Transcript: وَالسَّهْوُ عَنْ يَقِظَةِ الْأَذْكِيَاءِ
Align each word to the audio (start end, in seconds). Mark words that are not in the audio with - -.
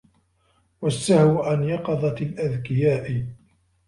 وَالسَّهْوُ 0.81 1.43
عَنْ 1.43 1.63
يَقِظَةِ 1.63 2.13
الْأَذْكِيَاءِ 2.21 3.25